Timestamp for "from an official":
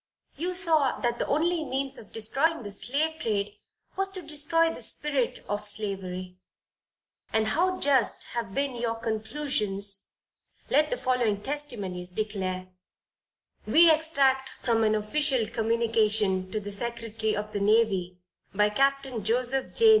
14.63-15.47